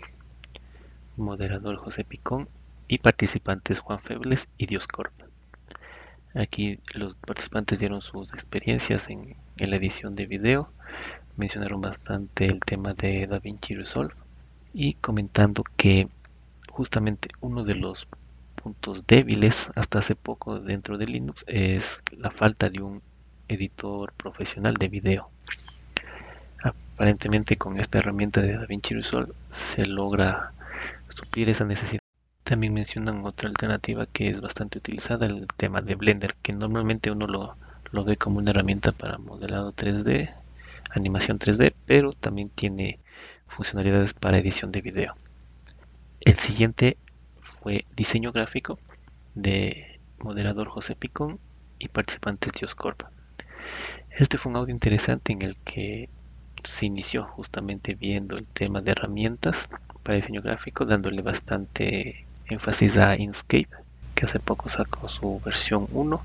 moderador 1.17 1.77
José 1.77 2.03
Picón 2.03 2.47
y 2.87 2.99
participantes 2.99 3.79
Juan 3.79 3.99
Febles 3.99 4.47
y 4.57 4.67
Dioscorp. 4.67 5.22
Aquí 6.35 6.79
los 6.95 7.13
participantes 7.15 7.77
dieron 7.79 8.01
sus 8.01 8.33
experiencias 8.33 9.09
en, 9.09 9.35
la 9.57 9.75
edición 9.75 10.15
de 10.15 10.25
video, 10.25 10.69
mencionaron 11.37 11.81
bastante 11.81 12.45
el 12.45 12.59
tema 12.59 12.93
de 12.95 13.27
DaVinci 13.27 13.75
Resolve 13.75 14.15
y 14.73 14.95
comentando 14.95 15.63
que 15.77 16.07
justamente 16.71 17.29
uno 17.39 17.63
de 17.63 17.75
los 17.75 18.07
puntos 18.55 19.05
débiles 19.05 19.71
hasta 19.75 19.99
hace 19.99 20.15
poco 20.15 20.59
dentro 20.59 20.97
de 20.97 21.05
Linux 21.05 21.45
es 21.47 22.01
la 22.17 22.31
falta 22.31 22.69
de 22.69 22.81
un 22.81 23.03
editor 23.47 24.11
profesional 24.13 24.73
de 24.75 24.87
video. 24.87 25.29
Aparentemente 26.63 27.57
con 27.57 27.79
esta 27.79 27.99
herramienta 27.99 28.41
de 28.41 28.57
DaVinci 28.57 28.95
Resolve 28.95 29.33
se 29.51 29.85
logra 29.85 30.51
suplir 31.09 31.49
esa 31.49 31.65
necesidad. 31.65 32.02
También 32.43 32.73
mencionan 32.73 33.25
otra 33.25 33.47
alternativa 33.47 34.05
que 34.05 34.27
es 34.27 34.41
bastante 34.41 34.77
utilizada, 34.77 35.25
el 35.25 35.47
tema 35.55 35.81
de 35.81 35.95
Blender, 35.95 36.35
que 36.41 36.51
normalmente 36.51 37.09
uno 37.09 37.25
lo, 37.25 37.55
lo 37.91 38.03
ve 38.03 38.17
como 38.17 38.39
una 38.39 38.51
herramienta 38.51 38.91
para 38.91 39.17
modelado 39.17 39.73
3D, 39.73 40.33
animación 40.91 41.37
3D, 41.37 41.73
pero 41.85 42.11
también 42.11 42.49
tiene 42.49 42.99
funcionalidades 43.47 44.13
para 44.13 44.39
edición 44.39 44.71
de 44.71 44.81
video. 44.81 45.13
El 46.25 46.35
siguiente 46.35 46.97
fue 47.41 47.85
diseño 47.95 48.31
gráfico 48.31 48.77
de 49.35 49.99
moderador 50.19 50.67
José 50.67 50.95
Picón 50.95 51.39
y 51.79 51.87
participantes 51.87 52.51
Dioscorp. 52.53 53.03
Este 54.09 54.37
fue 54.37 54.51
un 54.51 54.57
audio 54.57 54.73
interesante 54.73 55.33
en 55.33 55.41
el 55.41 55.59
que 55.59 56.09
se 56.63 56.85
inició 56.85 57.25
justamente 57.25 57.93
viendo 57.93 58.37
el 58.37 58.47
tema 58.47 58.81
de 58.81 58.91
herramientas 58.91 59.69
para 60.03 60.17
diseño 60.17 60.41
gráfico, 60.41 60.85
dándole 60.85 61.21
bastante 61.21 62.25
énfasis 62.53 62.97
a 62.97 63.15
Inkscape, 63.17 63.69
que 64.15 64.25
hace 64.25 64.39
poco 64.39 64.69
sacó 64.69 65.09
su 65.09 65.41
versión 65.43 65.87
1 65.91 66.23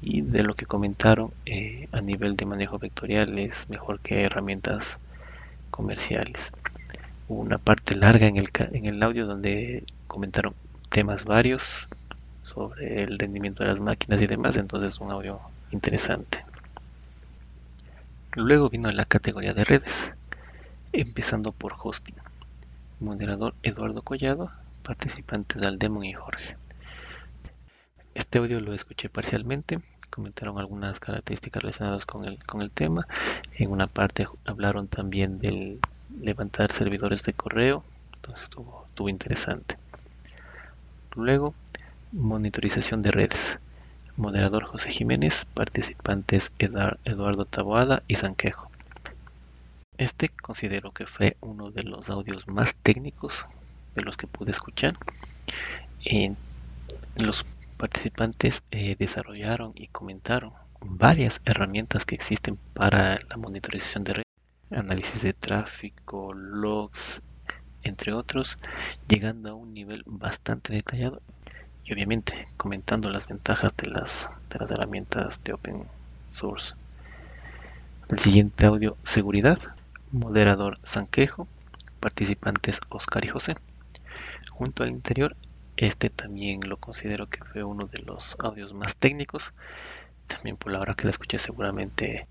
y 0.00 0.22
de 0.22 0.42
lo 0.42 0.54
que 0.54 0.66
comentaron 0.66 1.32
eh, 1.46 1.88
a 1.92 2.00
nivel 2.00 2.36
de 2.36 2.46
manejo 2.46 2.78
vectorial 2.78 3.38
es 3.38 3.68
mejor 3.68 4.00
que 4.00 4.22
herramientas 4.22 5.00
comerciales. 5.70 6.52
Hubo 7.28 7.40
una 7.40 7.58
parte 7.58 7.94
larga 7.94 8.26
en 8.26 8.36
el, 8.36 8.48
en 8.72 8.86
el 8.86 9.02
audio 9.02 9.26
donde 9.26 9.84
comentaron 10.06 10.54
temas 10.88 11.24
varios 11.24 11.88
sobre 12.42 13.02
el 13.02 13.18
rendimiento 13.18 13.62
de 13.62 13.70
las 13.70 13.80
máquinas 13.80 14.22
y 14.22 14.26
demás, 14.26 14.56
entonces 14.56 14.98
un 15.00 15.10
audio 15.10 15.40
interesante. 15.70 16.44
Luego 18.34 18.70
vino 18.70 18.90
la 18.90 19.04
categoría 19.04 19.52
de 19.52 19.64
redes, 19.64 20.10
empezando 20.92 21.52
por 21.52 21.74
hosting. 21.78 22.14
Moderador 23.00 23.54
Eduardo 23.62 24.02
Collado, 24.02 24.50
participantes 24.88 25.62
Aldemon 25.62 26.06
y 26.06 26.14
Jorge. 26.14 26.56
Este 28.14 28.38
audio 28.38 28.58
lo 28.58 28.72
escuché 28.72 29.10
parcialmente, 29.10 29.80
comentaron 30.08 30.58
algunas 30.58 30.98
características 30.98 31.62
relacionadas 31.62 32.06
con 32.06 32.24
el, 32.24 32.42
con 32.44 32.62
el 32.62 32.70
tema. 32.70 33.06
En 33.56 33.70
una 33.70 33.86
parte 33.86 34.26
hablaron 34.46 34.88
también 34.88 35.36
del 35.36 35.78
levantar 36.22 36.72
servidores 36.72 37.22
de 37.24 37.34
correo, 37.34 37.84
entonces 38.14 38.44
estuvo, 38.44 38.86
estuvo 38.88 39.10
interesante. 39.10 39.76
Luego, 41.14 41.54
monitorización 42.12 43.02
de 43.02 43.10
redes. 43.10 43.58
Moderador 44.16 44.64
José 44.64 44.90
Jiménez, 44.90 45.44
participantes 45.52 46.50
Eduardo 46.58 47.44
Taboada 47.44 48.02
y 48.08 48.14
Sanquejo. 48.14 48.70
Este 49.98 50.30
considero 50.30 50.92
que 50.92 51.04
fue 51.04 51.36
uno 51.42 51.70
de 51.70 51.82
los 51.82 52.08
audios 52.08 52.48
más 52.48 52.74
técnicos 52.74 53.44
de 53.94 54.02
los 54.02 54.16
que 54.16 54.26
pude 54.26 54.50
escuchar. 54.50 54.96
En 56.04 56.36
los 57.16 57.44
participantes 57.76 58.62
eh, 58.70 58.96
desarrollaron 58.98 59.72
y 59.74 59.88
comentaron 59.88 60.52
varias 60.80 61.40
herramientas 61.44 62.04
que 62.04 62.14
existen 62.14 62.58
para 62.74 63.18
la 63.28 63.36
monitorización 63.36 64.04
de 64.04 64.12
redes, 64.14 64.24
análisis 64.70 65.22
de 65.22 65.32
tráfico, 65.32 66.32
logs, 66.32 67.20
entre 67.82 68.12
otros, 68.12 68.56
llegando 69.08 69.50
a 69.50 69.54
un 69.54 69.72
nivel 69.72 70.02
bastante 70.06 70.72
detallado 70.72 71.22
y 71.84 71.92
obviamente 71.92 72.46
comentando 72.56 73.08
las 73.08 73.26
ventajas 73.26 73.72
de 73.76 73.90
las, 73.90 74.30
de 74.50 74.58
las 74.58 74.70
herramientas 74.70 75.40
de 75.42 75.54
open 75.54 75.86
source. 76.28 76.74
El 78.08 78.18
siguiente 78.18 78.66
audio, 78.66 78.96
seguridad, 79.04 79.58
moderador 80.10 80.78
Sanquejo, 80.82 81.48
participantes 82.00 82.80
Oscar 82.88 83.24
y 83.24 83.28
José. 83.28 83.56
Junto 84.58 84.82
al 84.82 84.90
interior 84.90 85.36
este 85.76 86.10
también 86.10 86.68
lo 86.68 86.78
considero 86.78 87.28
que 87.28 87.44
fue 87.44 87.62
uno 87.62 87.86
de 87.86 88.00
los 88.00 88.36
audios 88.40 88.74
más 88.74 88.96
técnicos. 88.96 89.52
También 90.26 90.56
por 90.56 90.72
la 90.72 90.80
hora 90.80 90.94
que 90.94 91.04
la 91.04 91.12
escuché 91.12 91.38
seguramente 91.38 92.26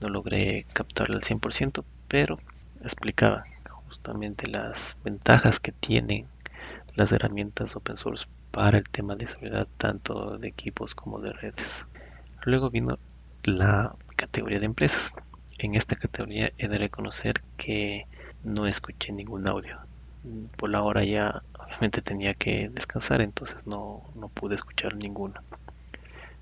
no 0.00 0.08
logré 0.08 0.66
captarlo 0.72 1.14
al 1.14 1.22
100%, 1.22 1.84
pero 2.08 2.40
explicaba 2.82 3.44
justamente 3.86 4.48
las 4.48 4.96
ventajas 5.04 5.60
que 5.60 5.70
tienen 5.70 6.26
las 6.96 7.12
herramientas 7.12 7.76
open 7.76 7.96
source 7.96 8.26
para 8.50 8.78
el 8.78 8.88
tema 8.88 9.14
de 9.14 9.28
seguridad 9.28 9.68
tanto 9.76 10.36
de 10.36 10.48
equipos 10.48 10.96
como 10.96 11.20
de 11.20 11.32
redes. 11.32 11.86
Luego 12.42 12.70
vino 12.70 12.98
la 13.44 13.94
categoría 14.16 14.58
de 14.58 14.66
empresas. 14.66 15.12
En 15.58 15.76
esta 15.76 15.94
categoría 15.94 16.50
he 16.58 16.66
de 16.66 16.78
reconocer 16.78 17.40
que 17.56 18.08
no 18.42 18.66
escuché 18.66 19.12
ningún 19.12 19.48
audio. 19.48 19.78
Por 20.56 20.70
la 20.70 20.82
hora 20.82 21.04
ya 21.04 21.42
obviamente 21.58 22.02
tenía 22.02 22.34
que 22.34 22.68
descansar, 22.70 23.20
entonces 23.20 23.66
no, 23.66 24.02
no 24.14 24.28
pude 24.28 24.54
escuchar 24.54 24.94
ninguno. 24.96 25.40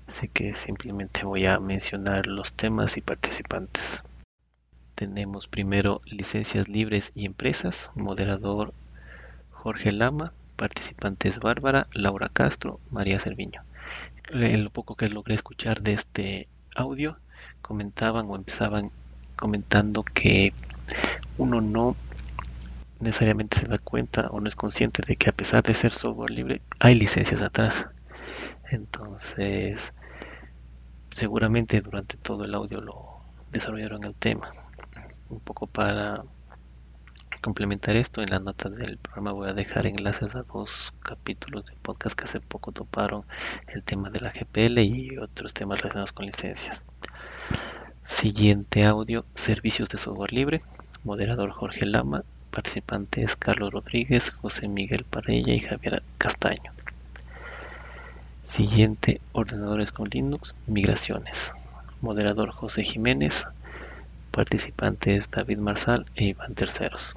Así 0.07 0.27
que 0.29 0.53
simplemente 0.53 1.25
voy 1.25 1.45
a 1.45 1.59
mencionar 1.59 2.27
los 2.27 2.53
temas 2.53 2.97
y 2.97 3.01
participantes. 3.01 4.03
Tenemos 4.95 5.47
primero 5.47 6.01
licencias 6.05 6.69
libres 6.69 7.11
y 7.13 7.25
empresas, 7.25 7.91
moderador 7.93 8.73
Jorge 9.51 9.91
Lama, 9.91 10.33
participantes 10.55 11.39
Bárbara, 11.39 11.87
Laura 11.93 12.29
Castro, 12.29 12.79
María 12.89 13.19
Cerviño. 13.19 13.61
En 14.29 14.63
lo 14.63 14.69
poco 14.69 14.95
que 14.95 15.09
logré 15.09 15.35
escuchar 15.35 15.81
de 15.81 15.93
este 15.93 16.47
audio, 16.75 17.17
comentaban 17.61 18.27
o 18.29 18.35
empezaban 18.35 18.91
comentando 19.35 20.03
que 20.03 20.53
uno 21.37 21.61
no 21.61 21.95
necesariamente 22.99 23.59
se 23.59 23.67
da 23.67 23.77
cuenta 23.77 24.27
o 24.27 24.39
no 24.39 24.47
es 24.47 24.55
consciente 24.55 25.01
de 25.05 25.15
que 25.15 25.29
a 25.29 25.33
pesar 25.33 25.63
de 25.63 25.73
ser 25.73 25.93
software 25.93 26.31
libre 26.31 26.61
hay 26.79 26.95
licencias 26.95 27.41
atrás. 27.41 27.87
Entonces, 28.69 29.93
seguramente 31.11 31.81
durante 31.81 32.17
todo 32.17 32.43
el 32.43 32.53
audio 32.53 32.81
lo 32.81 33.19
desarrollaron 33.51 34.03
el 34.03 34.13
tema. 34.13 34.49
Un 35.29 35.39
poco 35.39 35.67
para 35.67 36.23
complementar 37.41 37.95
esto, 37.95 38.21
en 38.21 38.29
la 38.29 38.39
nota 38.39 38.69
del 38.69 38.97
programa 38.97 39.31
voy 39.31 39.49
a 39.49 39.53
dejar 39.53 39.85
enlaces 39.85 40.35
a 40.35 40.43
dos 40.43 40.93
capítulos 40.99 41.65
de 41.65 41.73
podcast 41.81 42.17
que 42.17 42.25
hace 42.25 42.39
poco 42.39 42.71
toparon 42.71 43.23
el 43.67 43.83
tema 43.83 44.09
de 44.09 44.19
la 44.19 44.31
GPL 44.31 44.79
y 44.79 45.17
otros 45.17 45.53
temas 45.53 45.79
relacionados 45.79 46.11
con 46.11 46.25
licencias. 46.25 46.83
Siguiente 48.03 48.85
audio, 48.85 49.25
servicios 49.35 49.89
de 49.89 49.97
software 49.97 50.33
libre, 50.33 50.61
moderador 51.03 51.51
Jorge 51.51 51.85
Lama, 51.85 52.23
Participantes 52.57 53.35
Carlos 53.35 53.71
Rodríguez, 53.71 54.31
José 54.31 54.67
Miguel 54.67 55.05
Parella 55.07 55.53
y 55.53 55.59
Javier 55.59 56.01
Castaño. 56.17 56.71
Siguiente, 58.45 59.21
ordenadores 59.31 59.91
con 59.91 60.09
Linux, 60.09 60.55
migraciones. 60.65 61.53
Moderador 62.01 62.49
José 62.49 62.83
Jiménez. 62.83 63.45
Participantes 64.31 65.29
David 65.29 65.59
Marsal 65.59 66.07
e 66.15 66.23
Iván 66.23 66.55
Terceros. 66.55 67.13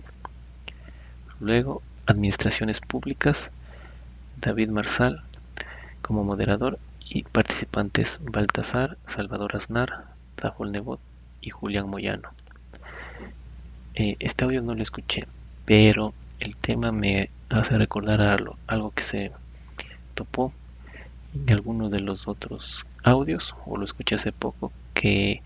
Luego, 1.38 1.80
administraciones 2.04 2.80
públicas, 2.80 3.50
David 4.36 4.68
Marsal 4.68 5.22
como 6.02 6.22
moderador 6.22 6.78
y 7.08 7.22
participantes 7.22 8.18
Baltasar, 8.20 8.98
Salvador 9.06 9.56
Aznar, 9.56 10.04
Tafol 10.34 10.70
Nebot 10.70 11.00
y 11.40 11.48
Julián 11.48 11.88
Moyano. 11.88 12.28
Eh, 13.94 14.16
este 14.20 14.44
audio 14.44 14.62
no 14.62 14.74
lo 14.74 14.82
escuché, 14.82 15.26
pero 15.64 16.14
el 16.38 16.56
tema 16.56 16.92
me 16.92 17.30
hace 17.48 17.76
recordar 17.76 18.20
algo, 18.20 18.56
algo 18.68 18.92
que 18.92 19.02
se 19.02 19.32
topó 20.14 20.52
en 21.34 21.50
alguno 21.50 21.90
de 21.90 22.00
los 22.00 22.28
otros 22.28 22.86
audios, 23.02 23.54
o 23.66 23.76
lo 23.76 23.84
escuché 23.84 24.14
hace 24.14 24.30
poco, 24.30 24.72
que 24.94 25.42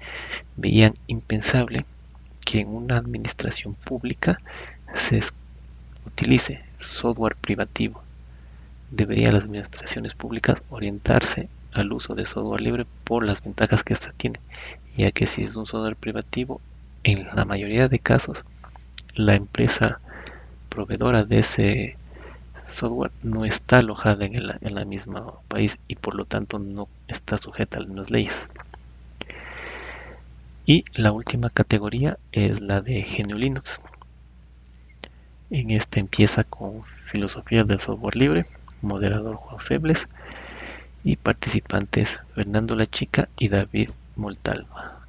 veían 0.57 0.93
impensable 1.07 1.87
que 2.45 2.61
en 2.61 2.69
una 2.69 2.99
administración 2.99 3.75
pública 3.75 4.39
se 4.93 5.21
utilice 6.05 6.63
software 6.77 7.37
privativo. 7.37 8.03
Deberían 8.91 9.35
las 9.35 9.45
administraciones 9.45 10.15
públicas 10.15 10.63
orientarse 10.69 11.49
al 11.73 11.93
uso 11.93 12.15
de 12.15 12.27
software 12.27 12.61
libre 12.61 12.87
por 13.05 13.25
las 13.25 13.43
ventajas 13.43 13.83
que 13.83 13.95
ésta 13.95 14.13
tiene, 14.13 14.39
ya 14.97 15.11
que 15.13 15.27
si 15.27 15.43
es 15.43 15.57
un 15.57 15.65
software 15.65 15.97
privativo 15.97 16.61
en 17.05 17.27
la 17.35 17.45
mayoría 17.45 17.89
de 17.89 17.99
casos 17.99 18.45
la 19.15 19.35
empresa 19.35 20.01
proveedora 20.69 21.25
de 21.25 21.39
ese 21.39 21.97
software 22.65 23.13
no 23.23 23.45
está 23.45 23.79
alojada 23.79 24.25
en 24.25 24.35
el, 24.35 24.55
en 24.61 24.89
mismo 24.89 25.43
país 25.49 25.79
y 25.87 25.97
por 25.97 26.15
lo 26.15 26.25
tanto 26.25 26.59
no 26.59 26.89
está 27.07 27.39
sujeta 27.39 27.79
a 27.79 27.83
las 27.83 28.11
leyes. 28.11 28.49
Y 30.67 30.85
la 30.95 31.13
última 31.13 31.51
categoría 31.51 32.19
es 32.33 32.61
la 32.61 32.81
de 32.81 33.03
GNU 33.03 33.37
Linux. 33.37 33.81
En 35.51 35.71
este 35.71 36.01
empieza 36.01 36.43
con 36.43 36.83
filosofía 36.83 37.65
del 37.65 37.79
software 37.79 38.17
libre, 38.17 38.47
moderador 38.81 39.37
Juan 39.37 39.61
Febles 39.61 40.09
y 41.05 41.17
participantes 41.17 42.19
Fernando 42.35 42.75
La 42.75 42.87
Chica 42.87 43.29
y 43.39 43.49
David 43.49 43.91
Moltalva. 44.17 45.04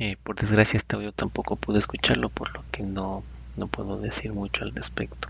Eh, 0.00 0.16
por 0.22 0.36
desgracia 0.36 0.76
este 0.76 0.94
audio 0.94 1.10
tampoco 1.10 1.56
pude 1.56 1.80
escucharlo, 1.80 2.28
por 2.28 2.54
lo 2.54 2.62
que 2.70 2.84
no, 2.84 3.24
no 3.56 3.66
puedo 3.66 3.98
decir 3.98 4.32
mucho 4.32 4.62
al 4.62 4.72
respecto. 4.72 5.28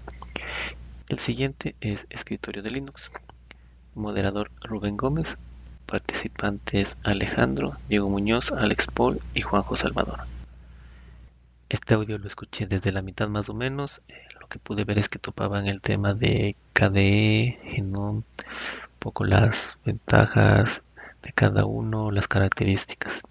El 1.09 1.19
siguiente 1.19 1.75
es 1.81 2.07
escritorio 2.11 2.63
de 2.63 2.71
Linux. 2.71 3.11
Moderador 3.95 4.51
Rubén 4.61 4.99
Gómez. 4.99 5.39
Participantes 5.87 6.99
Alejandro, 7.03 7.79
Diego 7.89 8.11
Muñoz, 8.11 8.53
Alex 8.53 8.89
Paul 8.93 9.23
y 9.33 9.41
Juanjo 9.41 9.75
Salvador. 9.75 10.21
Este 11.71 11.95
audio 11.95 12.19
lo 12.19 12.27
escuché 12.27 12.67
desde 12.67 12.93
la 12.93 13.01
mitad 13.01 13.29
más 13.29 13.49
o 13.49 13.55
menos. 13.55 14.03
Eh, 14.09 14.15
lo 14.39 14.49
que 14.49 14.59
pude 14.59 14.85
ver 14.85 14.99
es 14.99 15.09
que 15.09 15.19
topaban 15.19 15.67
el 15.67 15.81
tema 15.81 16.13
de 16.13 16.57
KDE, 16.75 17.59
Genome, 17.65 18.23
poco 18.99 19.25
las 19.25 19.79
ventajas 19.87 20.83
de 21.23 21.33
cada 21.33 21.65
uno, 21.65 22.11
las 22.11 22.29
características. 22.29 23.23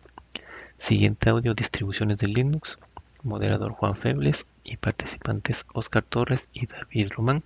Siguiente 0.80 1.32
audio, 1.32 1.54
distribuciones 1.54 2.18
de 2.20 2.28
Linux, 2.28 2.78
moderador 3.24 3.72
Juan 3.74 3.96
Febles 3.96 4.46
y 4.64 4.78
participantes 4.78 5.66
Oscar 5.74 6.04
Torres 6.04 6.50
y 6.54 6.68
David 6.68 7.12
Román. 7.14 7.44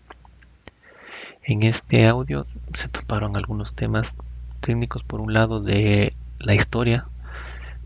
En 1.44 1.64
este 1.64 2.08
audio 2.08 2.46
se 2.74 2.90
toparon 2.90 3.38
algunos 3.38 3.74
temas 3.74 4.16
técnicos, 4.60 5.04
por 5.04 5.22
un 5.22 5.34
lado 5.34 5.62
de 5.62 6.14
la 6.40 6.54
historia 6.54 7.08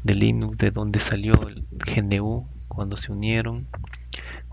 de 0.03 0.15
Linux, 0.15 0.57
de 0.57 0.71
dónde 0.71 0.99
salió 0.99 1.33
el 1.47 1.63
GNU, 1.69 2.47
cuando 2.67 2.97
se 2.97 3.11
unieron, 3.11 3.67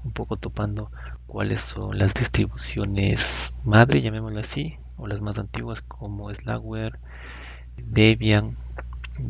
un 0.05 0.13
poco 0.13 0.37
topando 0.37 0.91
cuáles 1.27 1.63
son 1.63 1.99
las 1.99 2.15
distribuciones 2.15 3.53
madre, 3.65 4.03
llamémoslo 4.03 4.41
así, 4.41 4.77
o 4.99 5.07
las 5.07 5.21
más 5.21 5.39
antiguas 5.39 5.81
como 5.83 6.33
Slackware, 6.33 6.99
Debian, 7.77 8.57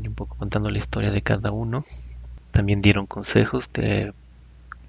y 0.02 0.08
un 0.08 0.14
poco 0.14 0.36
contando 0.36 0.70
la 0.70 0.78
historia 0.78 1.10
de 1.10 1.22
cada 1.22 1.50
uno. 1.50 1.84
También 2.50 2.80
dieron 2.80 3.06
consejos 3.06 3.70
de, 3.72 4.12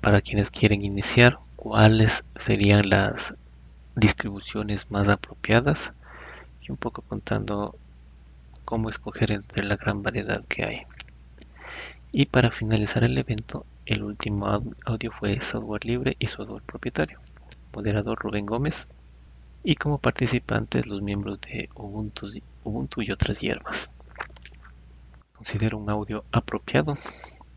para 0.01 0.22
quienes 0.22 0.51
quieren 0.51 0.83
iniciar 0.83 1.39
cuáles 1.55 2.24
serían 2.36 2.89
las 2.89 3.33
distribuciones 3.95 4.89
más 4.91 5.07
apropiadas 5.07 5.93
y 6.62 6.72
un 6.72 6.77
poco 6.77 7.01
contando 7.01 7.75
cómo 8.65 8.89
escoger 8.89 9.31
entre 9.31 9.63
la 9.63 9.75
gran 9.75 10.03
variedad 10.03 10.43
que 10.45 10.65
hay. 10.65 10.81
Y 12.12 12.25
para 12.25 12.51
finalizar 12.51 13.03
el 13.03 13.17
evento, 13.17 13.65
el 13.86 14.03
último 14.03 14.48
audio 14.86 15.12
fue 15.12 15.41
software 15.41 15.86
libre 15.86 16.15
y 16.19 16.27
software 16.27 16.62
propietario. 16.63 17.19
Moderador 17.74 18.19
Rubén 18.19 18.45
Gómez, 18.45 18.88
y 19.63 19.75
como 19.75 19.98
participantes 19.98 20.88
los 20.88 21.01
miembros 21.01 21.39
de 21.41 21.69
Ubuntu, 21.75 23.01
y 23.01 23.12
otras 23.12 23.39
hierbas. 23.39 23.91
Considero 25.43 25.77
un 25.77 25.89
audio 25.89 26.23
apropiado 26.31 26.93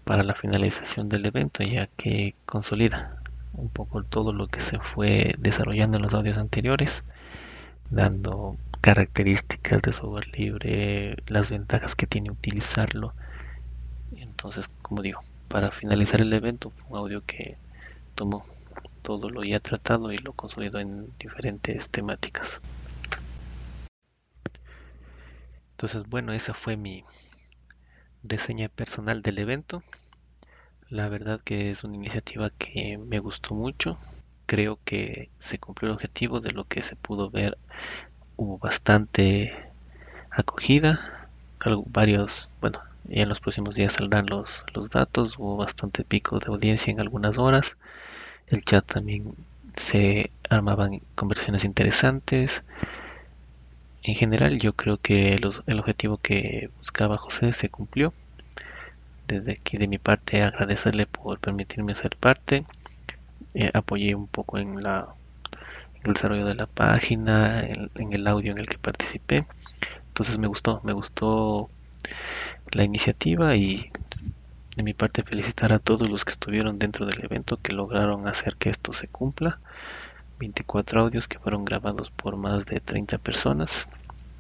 para 0.03 0.25
la 0.25 0.35
finalización 0.35 1.09
del 1.09 1.25
evento 1.25 1.63
ya 1.63 1.87
que 1.87 2.35
consolida 2.45 3.23
un 3.53 3.69
poco 3.69 4.03
todo 4.03 4.33
lo 4.33 4.49
que 4.49 4.61
se 4.61 4.81
fue 4.81 5.37
desarrollando 5.39 5.97
en 5.97 6.03
los 6.03 6.13
audios 6.13 6.37
anteriores, 6.37 7.05
dando 7.89 8.57
características 8.81 9.83
de 9.83 9.93
software 9.93 10.27
libre, 10.37 11.15
las 11.29 11.53
ventajas 11.53 11.95
que 11.95 12.09
tiene 12.09 12.33
utilizarlo. 12.33 13.15
Entonces, 14.17 14.69
como 14.83 15.01
digo, 15.01 15.21
para 15.47 15.71
finalizar 15.71 16.21
el 16.21 16.33
evento, 16.33 16.73
un 16.89 16.99
audio 16.99 17.23
que 17.25 17.57
tomó 18.17 18.43
todo 19.03 19.31
lo 19.31 19.45
ya 19.45 19.61
tratado 19.61 20.11
y 20.11 20.17
lo 20.17 20.33
consolidó 20.33 20.81
en 20.81 21.09
diferentes 21.21 21.89
temáticas. 21.89 22.61
Entonces, 25.77 26.03
bueno, 26.09 26.33
esa 26.33 26.53
fue 26.53 26.77
mi 26.77 27.05
reseña 28.29 28.69
personal 28.69 29.23
del 29.23 29.39
evento. 29.39 29.83
La 30.89 31.09
verdad 31.09 31.41
que 31.43 31.71
es 31.71 31.85
una 31.85 31.97
iniciativa 31.97 32.51
que 32.51 32.99
me 32.99 33.19
gustó 33.19 33.55
mucho. 33.55 33.99
Creo 34.47 34.79
que 34.85 35.31
se 35.39 35.59
cumplió 35.59 35.91
el 35.91 35.97
objetivo 35.97 36.41
de 36.41 36.53
lo 36.53 36.65
que 36.65 36.83
se 36.83 36.97
pudo 36.97 37.31
ver. 37.31 37.59
Hubo 38.37 38.59
bastante 38.59 39.73
acogida. 40.31 41.29
Varios, 41.87 42.49
bueno, 42.61 42.81
y 43.09 43.21
en 43.21 43.29
los 43.29 43.41
próximos 43.41 43.75
días 43.75 43.95
saldrán 43.95 44.27
los, 44.27 44.65
los 44.75 44.91
datos. 44.91 45.39
Hubo 45.39 45.57
bastante 45.57 46.05
pico 46.05 46.39
de 46.39 46.47
audiencia 46.47 46.93
en 46.93 47.01
algunas 47.01 47.39
horas 47.39 47.77
el 48.47 48.65
chat 48.65 48.85
también 48.87 49.35
se 49.77 50.31
armaban 50.49 51.01
conversaciones 51.15 51.65
interesantes. 51.65 52.63
En 54.03 54.15
general 54.15 54.59
yo 54.59 54.73
creo 54.73 54.99
que 54.99 55.35
el 55.35 55.79
objetivo 55.79 56.19
que 56.19 56.71
buscaba 56.79 57.19
José 57.19 57.53
se 57.53 57.69
cumplió. 57.69 58.15
Desde 59.27 59.53
aquí 59.53 59.77
de 59.77 59.89
mi 59.89 59.99
parte 59.99 60.43
agradecerle 60.43 61.07
por 61.07 61.41
permitirme 61.41 61.95
ser 61.95 62.17
parte. 62.17 62.65
Eh, 63.55 63.71
apoyé 63.75 64.15
un 64.15 64.29
poco 64.29 64.59
en, 64.59 64.83
la, 64.83 65.09
el 66.05 66.13
desarrollo 66.13 66.47
de 66.47 66.55
la 66.55 66.67
página, 66.67 67.61
en 67.61 68.13
el 68.13 68.27
audio 68.27 68.53
en 68.53 68.59
el 68.59 68.69
que 68.69 68.79
participé. 68.79 69.47
Entonces 70.09 70.39
me 70.39 70.47
gustó, 70.47 70.81
me 70.85 70.93
gustó 70.93 71.69
la 72.73 72.85
iniciativa 72.85 73.57
y 73.57 73.91
de 74.77 74.83
mi 74.83 74.93
parte 74.95 75.23
felicitar 75.23 75.73
a 75.73 75.79
todos 75.79 76.09
los 76.09 76.25
que 76.25 76.33
estuvieron 76.33 76.79
dentro 76.79 77.07
del 77.07 77.25
evento 77.25 77.57
que 77.57 77.73
lograron 77.73 78.29
hacer 78.29 78.57
que 78.57 78.69
esto 78.69 78.93
se 78.93 79.09
cumpla. 79.09 79.59
24 80.39 81.01
audios 81.01 81.29
que 81.29 81.39
fueron 81.39 81.65
grabados 81.65 82.11
por 82.11 82.37
más 82.37 82.67
de 82.67 82.81
30 82.81 83.19
personas. 83.19 83.89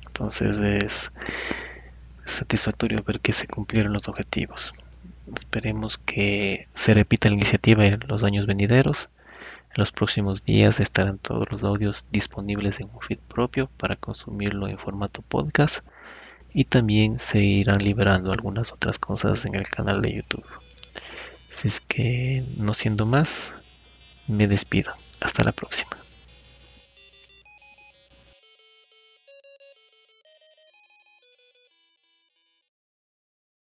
Entonces 0.07 0.59
es 0.61 1.13
satisfactorio 2.25 3.03
ver 3.07 3.21
que 3.21 3.33
se 3.33 3.47
cumplieron 3.47 3.93
los 3.93 4.09
objetivos. 4.09 4.75
Esperemos 5.35 5.99
que 5.99 6.69
se 6.73 6.95
repita 6.95 7.29
la 7.29 7.35
iniciativa 7.35 7.85
en 7.87 7.99
los 8.07 8.23
años 8.25 8.47
venideros. 8.47 9.11
En 9.71 9.83
los 9.83 9.93
próximos 9.93 10.45
días 10.45 10.81
estarán 10.81 11.19
todos 11.19 11.51
los 11.51 11.65
audios 11.65 12.07
disponibles 12.11 12.81
en 12.81 12.89
un 12.93 13.01
feed 13.01 13.19
propio 13.19 13.69
para 13.77 13.97
consumirlo 13.97 14.69
en 14.69 14.79
formato 14.79 15.23
podcast 15.23 15.81
y 16.55 16.65
también 16.65 17.19
se 17.19 17.41
irán 17.41 17.83
liberando 17.83 18.33
algunas 18.33 18.73
otras 18.73 18.99
cosas 18.99 19.45
en 19.45 19.55
el 19.55 19.69
canal 19.69 20.01
de 20.01 20.15
YouTube. 20.15 20.47
Así 21.51 21.69
es 21.69 21.81
que 21.81 22.45
no 22.57 22.73
siendo 22.73 23.05
más, 23.05 23.53
me 24.27 24.49
despido. 24.49 24.95
Hasta 25.21 25.45
la 25.45 25.53
próxima. 25.53 26.06